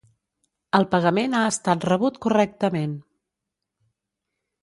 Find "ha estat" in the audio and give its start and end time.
1.39-1.85